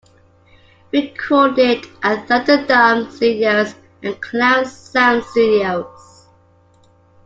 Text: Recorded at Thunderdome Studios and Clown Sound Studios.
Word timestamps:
Recorded 0.91 1.85
at 2.01 2.27
Thunderdome 2.27 3.11
Studios 3.11 3.75
and 4.01 4.19
Clown 4.19 4.65
Sound 4.65 5.23
Studios. 5.25 6.25